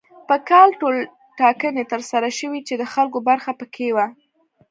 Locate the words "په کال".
0.27-0.69